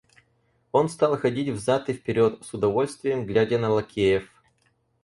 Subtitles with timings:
[0.71, 4.31] Он стал ходить взад и вперед, с удовольствием глядя на лакеев.